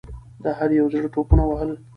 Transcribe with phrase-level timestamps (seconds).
[0.43, 1.71] د هر یوه زړه ټوپونه وهل.